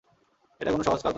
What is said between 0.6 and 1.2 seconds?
এটা কোন সহজ কাজ নয়।